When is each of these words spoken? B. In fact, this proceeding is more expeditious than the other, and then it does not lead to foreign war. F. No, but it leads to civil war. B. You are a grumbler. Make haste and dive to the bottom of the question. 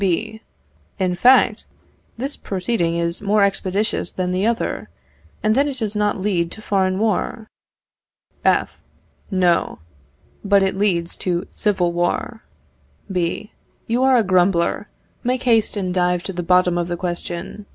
B. 0.01 0.41
In 0.97 1.13
fact, 1.13 1.65
this 2.17 2.35
proceeding 2.35 2.95
is 2.95 3.21
more 3.21 3.43
expeditious 3.43 4.11
than 4.11 4.31
the 4.31 4.47
other, 4.47 4.89
and 5.43 5.53
then 5.53 5.67
it 5.67 5.77
does 5.77 5.95
not 5.95 6.19
lead 6.19 6.49
to 6.53 6.61
foreign 6.63 6.97
war. 6.97 7.51
F. 8.43 8.79
No, 9.29 9.77
but 10.43 10.63
it 10.63 10.75
leads 10.75 11.15
to 11.17 11.45
civil 11.51 11.93
war. 11.93 12.41
B. 13.11 13.51
You 13.85 14.01
are 14.01 14.17
a 14.17 14.23
grumbler. 14.23 14.87
Make 15.23 15.43
haste 15.43 15.77
and 15.77 15.93
dive 15.93 16.23
to 16.23 16.33
the 16.33 16.41
bottom 16.41 16.79
of 16.79 16.87
the 16.87 16.97
question. 16.97 17.67